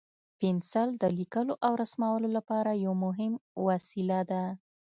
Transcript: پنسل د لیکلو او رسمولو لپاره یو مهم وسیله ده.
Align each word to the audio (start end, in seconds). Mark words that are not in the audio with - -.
پنسل 0.39 0.89
د 1.01 1.03
لیکلو 1.17 1.53
او 1.65 1.71
رسمولو 1.81 2.27
لپاره 2.37 2.71
یو 2.85 2.93
مهم 3.05 3.33
وسیله 3.67 4.19
ده. 4.31 4.43